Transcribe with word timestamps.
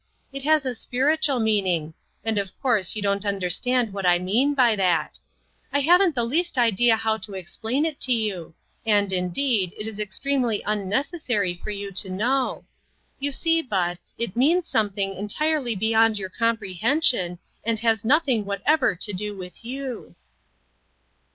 It 0.33 0.41
has 0.45 0.65
a 0.65 0.73
spiritual 0.73 1.39
meaning; 1.39 1.93
and 2.25 2.39
of 2.39 2.59
course 2.59 2.95
you 2.95 3.03
don't 3.03 3.23
understand 3.23 3.93
what 3.93 4.03
I 4.03 4.17
mean 4.17 4.55
by 4.55 4.75
that! 4.77 5.19
I 5.71 5.81
haven't 5.81 6.15
the 6.15 6.23
least 6.23 6.57
idea 6.57 6.95
how 6.97 7.17
to 7.17 7.35
explain 7.35 7.85
it 7.85 7.99
to 8.01 8.11
you, 8.11 8.55
and 8.83 9.13
indeed, 9.13 9.75
it 9.77 9.87
is 9.87 9.99
extremely 9.99 10.63
unnec 10.65 11.11
essary 11.13 11.61
for 11.61 11.69
you 11.69 11.91
to 11.91 12.09
know. 12.09 12.65
You 13.19 13.31
see, 13.31 13.61
Bud, 13.61 13.99
it" 14.17 14.35
means 14.35 14.67
something 14.67 15.13
entirely 15.15 15.75
beyond 15.75 16.17
your 16.17 16.29
com 16.29 16.57
prehension, 16.57 17.37
and 17.63 17.77
has 17.81 18.03
nothing 18.03 18.43
whatever 18.43 18.95
to 18.95 19.13
do 19.13 19.37
with 19.37 19.63
you." 19.63 20.15